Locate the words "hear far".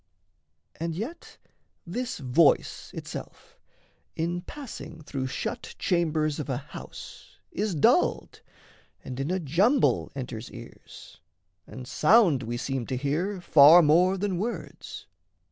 12.97-13.83